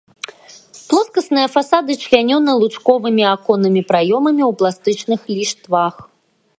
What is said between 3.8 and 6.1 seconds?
праёмамі ў пластычных ліштвах.